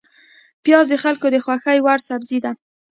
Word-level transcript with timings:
پیاز 0.63 0.85
د 0.91 0.95
خلکو 1.03 1.27
د 1.33 1.37
خوښې 1.45 1.77
وړ 1.85 1.97
سبزی 2.09 2.39
ده 2.45 2.51